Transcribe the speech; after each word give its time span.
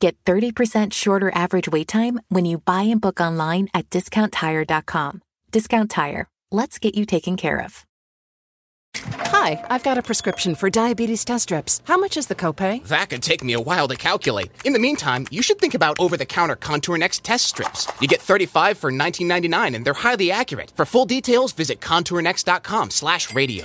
Get 0.00 0.16
30% 0.24 0.94
shorter 0.94 1.30
average 1.34 1.68
wait 1.68 1.88
time 1.88 2.20
when 2.30 2.46
you 2.46 2.58
buy 2.58 2.84
and 2.84 3.00
book 3.02 3.20
online 3.20 3.68
at 3.74 3.90
discounttire.com. 3.90 5.20
Discount 5.50 5.90
Tire. 5.90 6.26
Let's 6.50 6.78
get 6.78 6.94
you 6.94 7.04
taken 7.04 7.36
care 7.36 7.60
of. 7.62 7.84
Hi, 8.96 9.62
I've 9.68 9.84
got 9.84 9.98
a 9.98 10.02
prescription 10.02 10.54
for 10.54 10.70
diabetes 10.70 11.24
test 11.24 11.44
strips. 11.44 11.82
How 11.84 11.98
much 11.98 12.16
is 12.16 12.26
the 12.28 12.34
copay? 12.34 12.82
That 12.86 13.10
could 13.10 13.22
take 13.22 13.44
me 13.44 13.52
a 13.52 13.60
while 13.60 13.88
to 13.88 13.96
calculate. 13.96 14.50
In 14.64 14.72
the 14.72 14.78
meantime, 14.78 15.26
you 15.30 15.42
should 15.42 15.58
think 15.58 15.74
about 15.74 16.00
over-the-counter 16.00 16.56
Contour 16.56 16.96
Next 16.96 17.22
test 17.22 17.46
strips. 17.46 17.86
You 18.00 18.08
get 18.08 18.20
35 18.20 18.78
for 18.78 18.90
19.99 18.90 19.76
and 19.76 19.84
they're 19.84 19.92
highly 19.92 20.32
accurate. 20.32 20.72
For 20.76 20.86
full 20.86 21.04
details, 21.04 21.52
visit 21.52 21.80
contournext.com/radio. 21.80 23.64